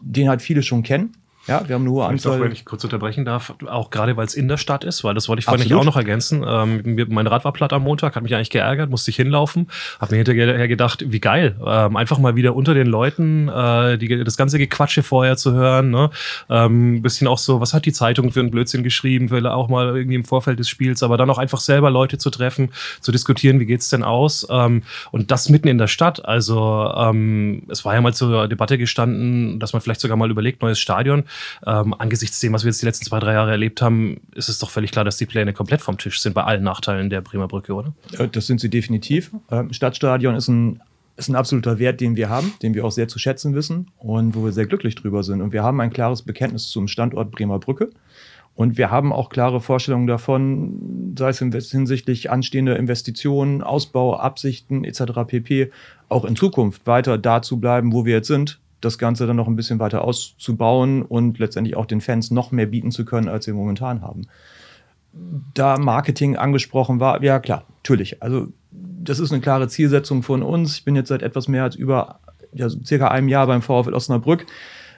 [0.00, 1.12] den halt viele schon kennen.
[1.46, 2.38] Ja, wir haben eine hohe Anzahl.
[2.38, 5.14] Auch, wenn ich kurz unterbrechen darf, auch gerade weil es in der Stadt ist, weil
[5.14, 6.44] das wollte ich vorhin auch noch ergänzen.
[6.46, 10.14] Ähm, mein Rad war platt am Montag, hat mich eigentlich geärgert, musste ich hinlaufen, habe
[10.14, 14.36] mir hinterher gedacht, wie geil, ähm, einfach mal wieder unter den Leuten äh, die, das
[14.36, 15.90] ganze Gequatsche vorher zu hören.
[15.90, 16.10] Ne?
[16.50, 19.96] Ähm, bisschen auch so, was hat die Zeitung für einen Blödsinn geschrieben, will auch mal
[19.96, 23.60] irgendwie im Vorfeld des Spiels, aber dann auch einfach selber Leute zu treffen, zu diskutieren,
[23.60, 24.46] wie geht's denn aus?
[24.50, 26.22] Ähm, und das mitten in der Stadt.
[26.22, 30.60] Also ähm, es war ja mal zur Debatte gestanden, dass man vielleicht sogar mal überlegt,
[30.60, 31.24] neues Stadion
[31.66, 34.58] Ähm, angesichts dem, was wir jetzt die letzten zwei, drei Jahre erlebt haben, ist es
[34.58, 37.48] doch völlig klar, dass die Pläne komplett vom Tisch sind bei allen Nachteilen der Bremer
[37.48, 37.92] Brücke, oder?
[38.32, 39.30] Das sind sie definitiv.
[39.50, 40.80] Ähm, Stadtstadion ist ein
[41.20, 44.34] ist ein absoluter Wert, den wir haben, den wir auch sehr zu schätzen wissen und
[44.34, 45.42] wo wir sehr glücklich drüber sind.
[45.42, 47.90] Und wir haben ein klares Bekenntnis zum Standort Bremer Brücke.
[48.54, 55.02] Und wir haben auch klare Vorstellungen davon, sei es hinsichtlich anstehender Investitionen, Ausbau, Absichten etc.
[55.26, 55.70] pp.
[56.08, 59.46] auch in Zukunft weiter da zu bleiben, wo wir jetzt sind, das Ganze dann noch
[59.46, 63.46] ein bisschen weiter auszubauen und letztendlich auch den Fans noch mehr bieten zu können, als
[63.46, 64.22] wir momentan haben.
[65.54, 68.22] Da Marketing angesprochen war, ja klar, natürlich.
[68.22, 70.76] Also das ist eine klare Zielsetzung von uns.
[70.78, 72.20] Ich bin jetzt seit etwas mehr als über
[72.52, 74.46] ja, circa einem Jahr beim VfL Osnabrück.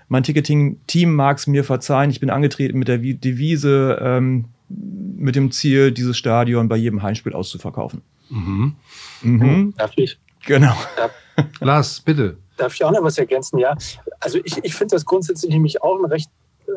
[0.09, 2.11] Mein Ticketing-Team mag es mir verzeihen.
[2.11, 7.33] Ich bin angetreten mit der Devise, ähm, mit dem Ziel, dieses Stadion bei jedem Heimspiel
[7.33, 8.03] auszuverkaufen.
[8.29, 8.75] Mhm.
[9.23, 9.75] Mhm.
[9.77, 10.18] Darf ich?
[10.47, 10.75] Genau.
[10.97, 11.12] Darf,
[11.61, 12.37] Lars, bitte.
[12.57, 13.59] Darf ich auch noch was ergänzen?
[13.59, 13.77] Ja.
[14.21, 16.31] Also ich, ich finde das grundsätzlich nämlich auch ein recht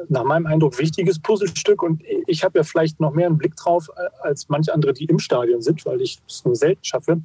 [0.10, 3.90] nach meinem Eindruck wichtiges Puzzlestück und ich habe ja vielleicht noch mehr einen Blick drauf
[3.96, 7.22] äh, als manche andere, die im Stadion sind, weil ich es nur selten schaffe.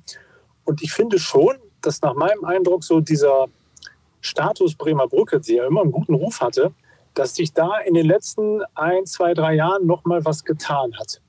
[0.64, 3.46] Und ich finde schon, dass nach meinem Eindruck so dieser
[4.20, 6.72] Status Bremer Brücke, die ja immer einen guten Ruf hatte,
[7.14, 11.20] dass sich da in den letzten ein, zwei, drei Jahren noch mal was getan hat.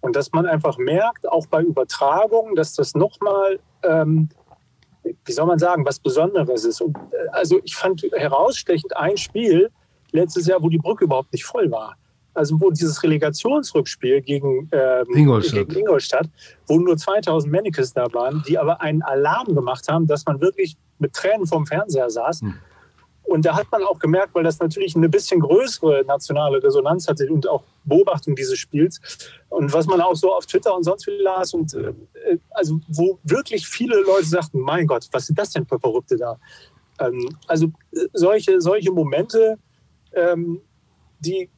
[0.00, 4.28] Und dass man einfach merkt, auch bei Übertragungen, dass das noch mal, ähm,
[5.02, 6.80] wie soll man sagen, was Besonderes ist.
[6.80, 9.70] Und, äh, also ich fand herausstechend ein Spiel,
[10.12, 11.96] letztes Jahr, wo die Brücke überhaupt nicht voll war.
[12.32, 15.68] Also wo dieses Relegationsrückspiel gegen, ähm, Ingolstadt.
[15.68, 16.28] gegen Ingolstadt,
[16.66, 20.76] wo nur 2000 Mannequins da waren, die aber einen Alarm gemacht haben, dass man wirklich
[20.98, 22.42] mit Tränen vorm Fernseher saß.
[22.42, 22.54] Hm.
[23.30, 27.30] Und da hat man auch gemerkt, weil das natürlich eine bisschen größere nationale Resonanz hatte
[27.30, 29.00] und auch Beobachtung dieses Spiels.
[29.48, 31.92] Und was man auch so auf Twitter und sonst wie las und äh,
[32.50, 36.40] also wo wirklich viele Leute sagten, mein Gott, was sind das denn für Verrückte da?
[36.98, 39.58] Ähm, also äh, solche, solche Momente,
[40.12, 40.60] ähm,
[41.20, 41.48] die,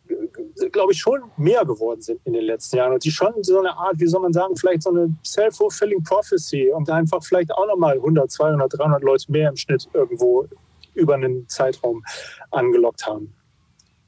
[0.73, 3.75] glaube ich, schon mehr geworden sind in den letzten Jahren und die schon so eine
[3.75, 7.95] Art, wie soll man sagen, vielleicht so eine self-fulfilling prophecy und einfach vielleicht auch nochmal
[7.95, 10.47] 100, 200, 300 Leute mehr im Schnitt irgendwo
[10.95, 12.05] über einen Zeitraum
[12.51, 13.35] angelockt haben.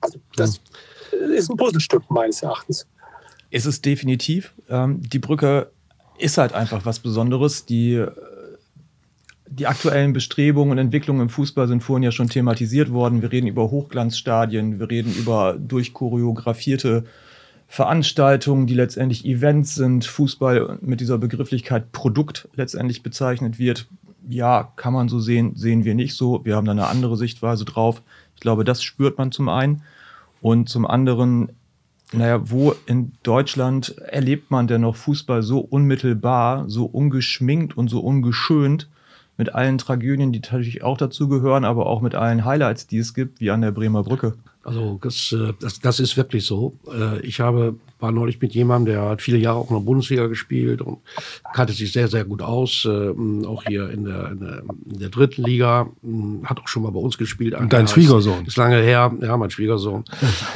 [0.00, 0.60] Also das
[1.12, 1.32] mhm.
[1.32, 2.86] ist ein Puzzlestück meines Erachtens.
[3.50, 4.54] Ist es definitiv.
[4.68, 5.70] Ähm, die Brücke
[6.18, 7.66] ist halt einfach was Besonderes.
[7.66, 8.04] Die
[9.54, 13.22] die aktuellen Bestrebungen und Entwicklungen im Fußball sind vorhin ja schon thematisiert worden.
[13.22, 17.04] Wir reden über Hochglanzstadien, wir reden über durchchoreografierte
[17.68, 23.86] Veranstaltungen, die letztendlich Events sind, Fußball mit dieser Begrifflichkeit Produkt letztendlich bezeichnet wird.
[24.28, 26.44] Ja, kann man so sehen, sehen wir nicht so.
[26.44, 28.02] Wir haben da eine andere Sichtweise drauf.
[28.34, 29.82] Ich glaube, das spürt man zum einen.
[30.40, 31.50] Und zum anderen,
[32.12, 38.00] naja, wo in Deutschland erlebt man denn noch Fußball so unmittelbar, so ungeschminkt und so
[38.00, 38.88] ungeschönt,
[39.36, 43.14] mit allen Tragödien, die natürlich auch dazu gehören, aber auch mit allen Highlights, die es
[43.14, 44.34] gibt, wie an der Bremer Brücke.
[44.64, 46.74] Also das, äh, das, das ist wirklich so.
[46.92, 50.26] Äh, ich habe war neulich mit jemandem, der hat viele Jahre auch in der Bundesliga
[50.26, 50.98] gespielt und
[51.54, 52.86] kannte sich sehr, sehr gut aus.
[52.90, 55.86] Ähm, auch hier in der, in der, in der dritten Liga.
[56.44, 57.54] Hat auch schon mal bei uns gespielt.
[57.54, 58.44] Und dein Schwiegersohn?
[58.46, 59.10] Ist lange her.
[59.22, 60.04] Ja, mein Schwiegersohn.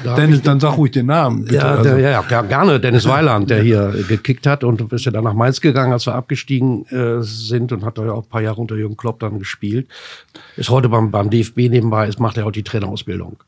[0.04, 1.44] Da Dennis, dann sag ruhig den Namen.
[1.44, 1.56] Bitte.
[1.56, 2.80] Ja, der, ja, ja, gerne.
[2.80, 6.14] Dennis Weiland, der hier gekickt hat und ist ja dann nach Mainz gegangen, als wir
[6.14, 9.38] abgestiegen äh, sind und hat da ja auch ein paar Jahre unter Jürgen Klopp dann
[9.38, 9.88] gespielt.
[10.58, 13.38] Ist heute beim, beim DFB nebenbei, ist, macht er auch die Trainerausbildung.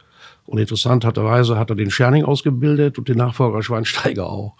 [0.51, 4.57] Und interessanterweise hat er den Scherning ausgebildet und den Nachfolger Schweinsteiger auch.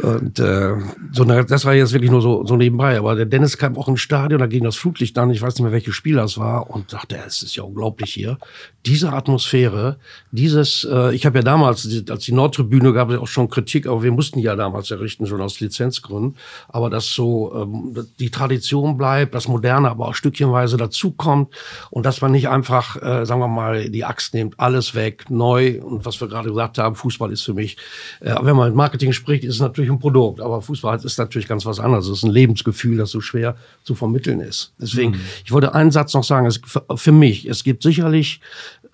[0.00, 0.74] Und äh,
[1.10, 2.96] so, das war jetzt wirklich nur so, so nebenbei.
[2.98, 5.64] Aber der Dennis kam auch ins Stadion, da ging das Flutlicht an, ich weiß nicht
[5.64, 8.38] mehr, welches Spiel das war, und dachte, es ist ja unglaublich hier.
[8.88, 9.98] Diese Atmosphäre,
[10.30, 14.02] dieses, äh, ich habe ja damals, als die Nordtribüne gab es auch schon Kritik, aber
[14.02, 16.36] wir mussten ja damals errichten, schon aus Lizenzgründen.
[16.68, 21.54] Aber dass so ähm, die Tradition bleibt, das Moderne aber auch stückchenweise dazukommt
[21.90, 25.30] und dass man nicht einfach, äh, sagen wir mal, die Axt nimmt, alles weg weg,
[25.30, 25.80] neu.
[25.82, 27.76] Und was wir gerade gesagt haben, Fußball ist für mich,
[28.20, 30.40] äh, wenn man mit Marketing spricht, ist es natürlich ein Produkt.
[30.40, 32.06] Aber Fußball ist natürlich ganz was anderes.
[32.06, 34.72] Es ist ein Lebensgefühl, das so schwer zu vermitteln ist.
[34.78, 35.20] Deswegen, mhm.
[35.44, 36.46] ich wollte einen Satz noch sagen.
[36.46, 36.60] Es,
[36.96, 38.40] für mich, es gibt sicherlich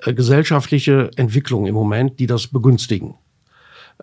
[0.05, 3.15] äh, gesellschaftliche Entwicklungen im Moment, die das begünstigen.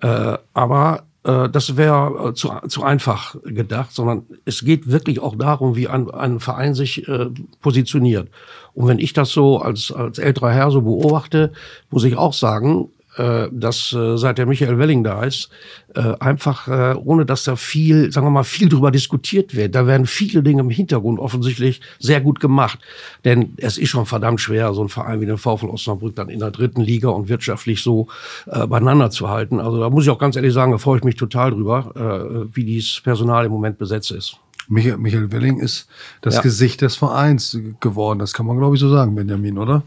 [0.02, 5.36] Äh, aber äh, das wäre äh, zu, zu einfach gedacht, sondern es geht wirklich auch
[5.36, 7.28] darum, wie ein, ein Verein sich äh,
[7.62, 8.30] positioniert.
[8.74, 11.52] Und wenn ich das so als, als älterer Herr so beobachte,
[11.90, 15.50] muss ich auch sagen, äh, dass äh, seit der Michael Welling da ist,
[15.96, 19.76] äh, einfach äh, ohne dass da viel, sagen wir mal, viel drüber diskutiert wird.
[19.76, 22.80] Da werden viele Dinge im Hintergrund offensichtlich sehr gut gemacht.
[23.26, 26.40] Denn es ist schon verdammt schwer, so ein Verein wie den VfL Osnabrück dann in
[26.40, 28.08] der dritten Liga und wirtschaftlich so
[28.48, 29.60] äh, beieinander zu halten.
[29.60, 32.56] Also da muss ich auch ganz ehrlich sagen, da freue ich mich total drüber, äh,
[32.56, 34.38] wie dieses Personal im Moment besetzt ist.
[34.68, 35.88] Michael, Michael Welling ist
[36.22, 36.42] das ja.
[36.42, 38.20] Gesicht des Vereins geworden.
[38.20, 39.84] Das kann man, glaube ich, so sagen, Benjamin, oder?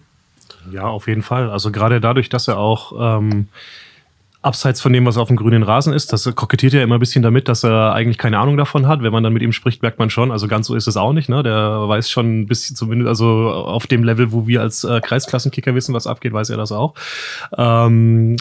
[0.70, 1.50] Ja, auf jeden Fall.
[1.50, 3.48] Also gerade dadurch, dass er auch ähm,
[4.44, 7.22] abseits von dem, was auf dem grünen Rasen ist, das kokettiert ja immer ein bisschen
[7.22, 9.02] damit, dass er eigentlich keine Ahnung davon hat.
[9.02, 11.12] Wenn man dann mit ihm spricht, merkt man schon, also ganz so ist es auch
[11.12, 11.28] nicht.
[11.28, 11.42] Ne?
[11.42, 15.74] Der weiß schon ein bisschen, zumindest also auf dem Level, wo wir als äh, Kreisklassenkicker
[15.74, 16.94] wissen, was abgeht, weiß er das auch.
[17.56, 18.36] Ähm,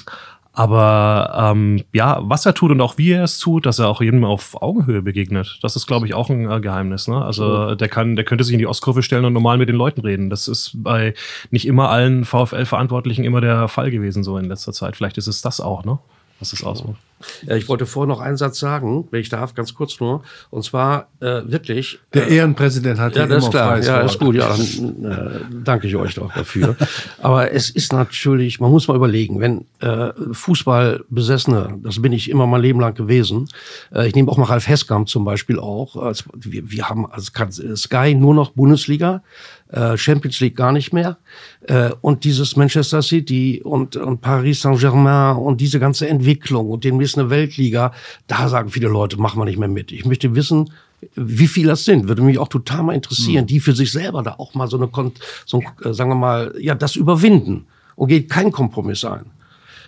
[0.55, 4.01] aber ähm, ja, was er tut und auch wie er es tut, dass er auch
[4.01, 7.07] jedem auf Augenhöhe begegnet, das ist, glaube ich, auch ein äh, Geheimnis.
[7.07, 7.19] Ne?
[7.23, 10.01] Also der kann, der könnte sich in die Ostkurve stellen und normal mit den Leuten
[10.01, 10.29] reden.
[10.29, 11.15] Das ist bei
[11.49, 14.95] nicht immer allen VfL-Verantwortlichen immer der Fall gewesen so in letzter Zeit.
[14.95, 15.97] Vielleicht ist es das auch, ne?
[16.39, 16.97] Was es ausmacht.
[16.97, 16.97] Ja,
[17.47, 20.23] ich wollte vorher noch einen Satz sagen, wenn ich darf, ganz kurz nur.
[20.49, 21.99] Und zwar äh, wirklich.
[22.13, 23.81] Der Ehrenpräsident hat ja, das ist klar.
[23.81, 24.35] Ja, ist gut.
[24.35, 25.05] Ja, dann
[25.51, 26.75] äh, danke ich euch doch dafür.
[27.21, 32.47] Aber es ist natürlich, man muss mal überlegen, wenn äh, Fußballbesessene, das bin ich immer
[32.47, 33.47] mein Leben lang gewesen.
[33.93, 35.95] Äh, ich nehme auch mal Ralf Heskamp zum Beispiel auch.
[35.95, 37.31] Als, wir, wir haben als
[37.75, 39.23] Sky nur noch Bundesliga,
[39.69, 41.17] äh, Champions League gar nicht mehr.
[41.67, 46.97] Äh, und dieses Manchester City und, und Paris Saint-Germain und diese ganze Entwicklung und den
[47.13, 47.93] ist eine Weltliga,
[48.27, 49.91] da sagen viele Leute, machen wir nicht mehr mit.
[49.91, 50.71] Ich möchte wissen,
[51.15, 54.35] wie viel das sind, würde mich auch total mal interessieren, die für sich selber da
[54.37, 54.89] auch mal so eine,
[55.45, 59.25] so, ein, äh, sagen wir mal, ja, das überwinden und geht kein Kompromiss ein.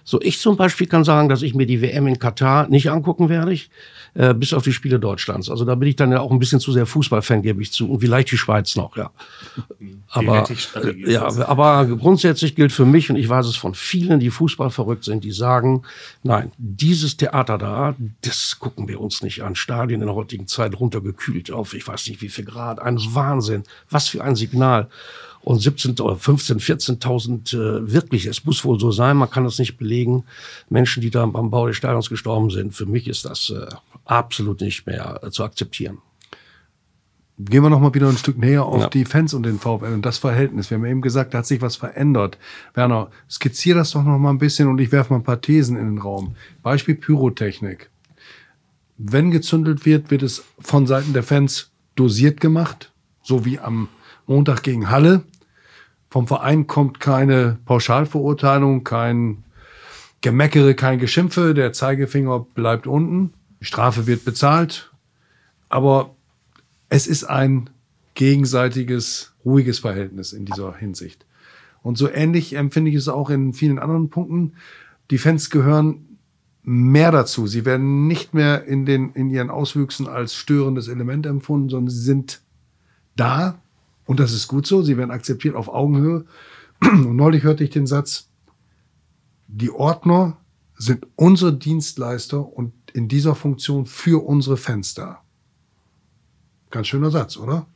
[0.08, 3.28] So, ich zum Beispiel kann sagen, dass ich mir die WM in Katar nicht angucken
[3.28, 3.72] werde, ich,
[4.14, 5.50] äh, bis auf die Spiele Deutschlands.
[5.50, 7.90] Also da bin ich dann ja auch ein bisschen zu sehr Fußballfan, gebe ich zu.
[7.92, 9.10] Und vielleicht die Schweiz noch, ja.
[10.10, 14.30] Aber, äh, ja, aber grundsätzlich gilt für mich, und ich weiß es von vielen, die
[14.30, 15.82] Fußball verrückt sind, die sagen,
[16.22, 19.56] nein, dieses Theater da, das gucken wir uns nicht an.
[19.56, 22.80] Stadien in der heutigen Zeit runtergekühlt auf, ich weiß nicht wie viel Grad.
[22.80, 23.64] Ein Wahnsinn.
[23.90, 24.88] Was für ein Signal
[25.46, 29.60] und 17 oder 15, 14.000 äh, wirklich, es muss wohl so sein, man kann das
[29.60, 30.24] nicht belegen,
[30.70, 32.74] Menschen, die da beim Bau des Stadions gestorben sind.
[32.74, 33.68] Für mich ist das äh,
[34.06, 36.00] absolut nicht mehr äh, zu akzeptieren.
[37.38, 38.90] Gehen wir noch mal wieder ein Stück näher auf Ja.
[38.90, 40.72] die Fans und den VfL und das Verhältnis.
[40.72, 42.40] Wir haben eben gesagt, da hat sich was verändert.
[42.74, 45.78] Werner, skizzier das doch noch mal ein bisschen und ich werfe mal ein paar Thesen
[45.78, 46.36] in den Raum.
[46.64, 47.92] Beispiel Pyrotechnik.
[48.98, 53.90] Wenn gezündelt wird, wird es von Seiten der Fans dosiert gemacht, so wie am
[54.26, 55.24] Montag gegen Halle.
[56.16, 59.44] Vom Verein kommt keine Pauschalverurteilung, kein
[60.22, 61.54] Gemeckere, kein Geschimpfe.
[61.54, 63.34] Der Zeigefinger bleibt unten.
[63.60, 64.94] Die Strafe wird bezahlt.
[65.68, 66.16] Aber
[66.88, 67.70] es ist ein
[68.14, 71.26] gegenseitiges, ruhiges Verhältnis in dieser Hinsicht.
[71.84, 74.54] Und so ähnlich empfinde ich es auch in vielen anderen Punkten.
[75.12, 76.18] Die Fans gehören
[76.64, 77.46] mehr dazu.
[77.46, 82.04] Sie werden nicht mehr in, den, in ihren Auswüchsen als störendes Element empfunden, sondern sie
[82.04, 82.40] sind
[83.18, 83.60] da.
[84.06, 84.82] Und das ist gut so.
[84.82, 86.26] Sie werden akzeptiert auf Augenhöhe.
[86.82, 88.30] Und neulich hörte ich den Satz,
[89.48, 90.38] die Ordner
[90.78, 95.22] sind unsere Dienstleister und in dieser Funktion für unsere Fans da.
[96.70, 97.68] Ganz schöner Satz, oder?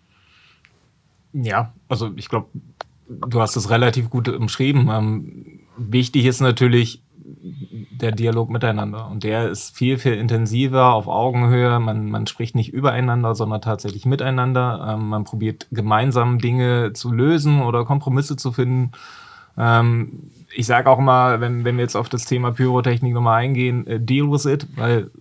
[1.33, 2.49] Ja, also ich glaube,
[3.07, 4.89] du hast es relativ gut umschrieben.
[4.89, 7.03] Ähm, wichtig ist natürlich
[8.01, 9.07] der Dialog miteinander.
[9.09, 11.79] Und der ist viel, viel intensiver auf Augenhöhe.
[11.79, 14.95] Man, man spricht nicht übereinander, sondern tatsächlich miteinander.
[14.95, 18.91] Ähm, man probiert gemeinsam Dinge zu lösen oder Kompromisse zu finden.
[19.57, 23.85] Ähm, ich sage auch immer, wenn, wenn wir jetzt auf das Thema Pyrotechnik nochmal eingehen,
[23.87, 25.11] äh, deal with it, weil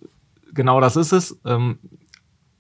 [0.55, 1.39] genau das ist es.
[1.45, 1.79] Ähm,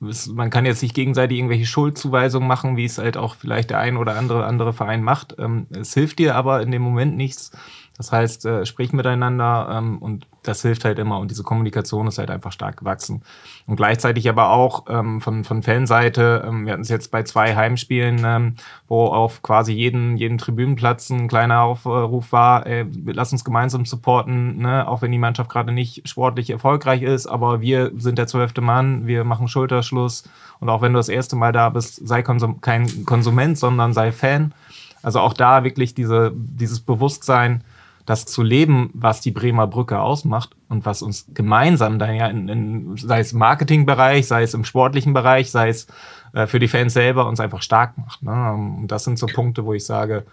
[0.06, 3.78] es, man kann jetzt nicht gegenseitig irgendwelche Schuldzuweisungen machen, wie es halt auch vielleicht der
[3.78, 5.36] ein oder andere andere Verein macht.
[5.38, 7.52] Ähm, es hilft dir aber in dem Moment nichts.
[7.98, 12.18] Das heißt, äh, sprich miteinander ähm, und das hilft halt immer und diese Kommunikation ist
[12.18, 13.22] halt einfach stark gewachsen.
[13.66, 17.56] Und gleichzeitig aber auch ähm, von, von Fanseite, ähm, wir hatten es jetzt bei zwei
[17.56, 18.54] Heimspielen, ähm,
[18.86, 24.58] wo auf quasi jeden, jeden Tribünenplatz ein kleiner Aufruf war, ey, lass uns gemeinsam supporten,
[24.58, 24.86] ne?
[24.88, 29.08] auch wenn die Mannschaft gerade nicht sportlich erfolgreich ist, aber wir sind der zwölfte Mann,
[29.08, 30.22] wir machen Schulterschluss
[30.60, 34.12] und auch wenn du das erste Mal da bist, sei Konsum kein Konsument, sondern sei
[34.12, 34.54] Fan.
[35.02, 37.62] Also auch da wirklich diese, dieses Bewusstsein,
[38.08, 42.48] das zu leben, was die Bremer Brücke ausmacht und was uns gemeinsam dann ja, in,
[42.48, 45.88] in, sei es im Marketingbereich, sei es im sportlichen Bereich, sei es
[46.32, 48.22] äh, für die Fans selber, uns einfach stark macht.
[48.22, 48.52] Ne?
[48.54, 50.24] Und das sind so Punkte, wo ich sage,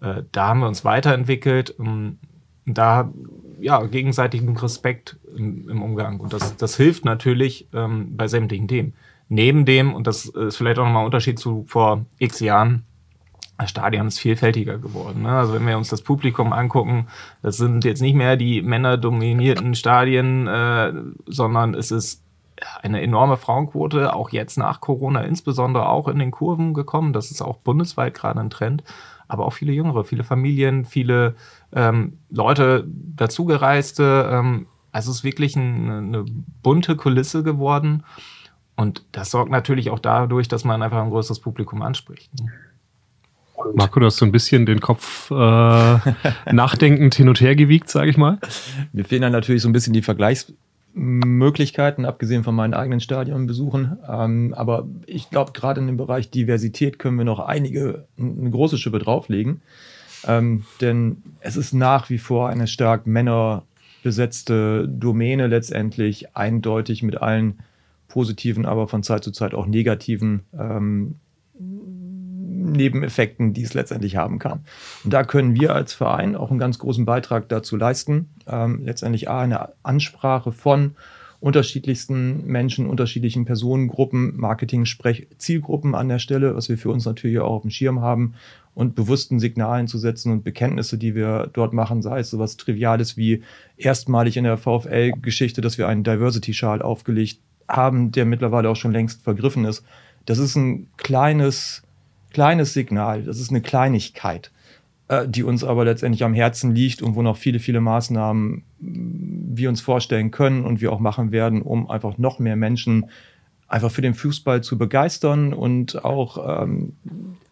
[0.00, 1.70] äh, da haben wir uns weiterentwickelt.
[1.70, 2.18] Und
[2.64, 3.12] da
[3.58, 6.20] ja, gegenseitigen Respekt im, im Umgang.
[6.20, 8.94] Und das, das hilft natürlich ähm, bei sämtlichen Themen.
[9.28, 12.86] Neben dem, und das ist vielleicht auch nochmal ein Unterschied zu vor x Jahren,
[13.60, 15.22] das Stadion ist vielfältiger geworden.
[15.22, 15.30] Ne?
[15.30, 17.06] Also wenn wir uns das Publikum angucken,
[17.42, 20.92] das sind jetzt nicht mehr die männerdominierten Stadien, äh,
[21.26, 22.22] sondern es ist
[22.82, 27.12] eine enorme Frauenquote, auch jetzt nach Corona insbesondere auch in den Kurven gekommen.
[27.12, 28.82] Das ist auch bundesweit gerade ein Trend.
[29.28, 31.36] Aber auch viele Jüngere, viele Familien, viele
[31.72, 34.28] ähm, Leute dazugereiste.
[34.30, 36.24] Ähm, also es ist wirklich ein, eine
[36.62, 38.04] bunte Kulisse geworden.
[38.76, 42.30] Und das sorgt natürlich auch dadurch, dass man einfach ein größeres Publikum anspricht.
[42.40, 42.50] Ne?
[43.64, 45.34] Und Marco, du hast so ein bisschen den Kopf äh,
[46.52, 48.38] nachdenkend hin und her gewiegt, sage ich mal.
[48.92, 53.98] Mir fehlen dann natürlich so ein bisschen die Vergleichsmöglichkeiten, abgesehen von meinen eigenen Stadionbesuchen.
[54.08, 58.78] Ähm, aber ich glaube, gerade in dem Bereich Diversität können wir noch einige, eine große
[58.78, 59.60] Schippe drauflegen.
[60.26, 67.60] Ähm, denn es ist nach wie vor eine stark männerbesetzte Domäne letztendlich, eindeutig mit allen
[68.08, 71.14] positiven, aber von Zeit zu Zeit auch negativen ähm,
[72.72, 74.60] Nebeneffekten, die es letztendlich haben kann.
[75.04, 79.28] Und da können wir als Verein auch einen ganz großen Beitrag dazu leisten, ähm, letztendlich
[79.28, 80.94] A, eine Ansprache von
[81.40, 87.62] unterschiedlichsten Menschen, unterschiedlichen Personengruppen, Marketing-Zielgruppen an der Stelle, was wir für uns natürlich auch auf
[87.62, 88.34] dem Schirm haben
[88.74, 93.16] und bewussten Signalen zu setzen und Bekenntnisse, die wir dort machen, sei es sowas Triviales
[93.16, 93.42] wie
[93.78, 99.22] erstmalig in der VfL-Geschichte, dass wir einen Diversity-Schal aufgelegt haben, der mittlerweile auch schon längst
[99.22, 99.82] vergriffen ist.
[100.26, 101.82] Das ist ein kleines,
[102.30, 104.50] kleines Signal, das ist eine Kleinigkeit,
[105.08, 109.56] äh, die uns aber letztendlich am Herzen liegt und wo noch viele, viele Maßnahmen mm,
[109.56, 113.10] wir uns vorstellen können und wir auch machen werden, um einfach noch mehr Menschen
[113.68, 116.94] einfach für den Fußball zu begeistern und auch ähm,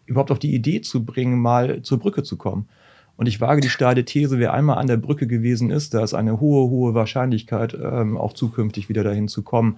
[0.05, 2.67] überhaupt auf die Idee zu bringen, mal zur Brücke zu kommen.
[3.15, 6.13] Und ich wage die steile These, wer einmal an der Brücke gewesen ist, da ist
[6.13, 9.77] eine hohe, hohe Wahrscheinlichkeit, ähm, auch zukünftig wieder dahin zu kommen.